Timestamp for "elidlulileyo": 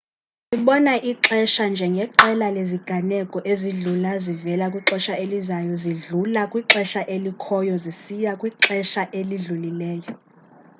9.19-10.13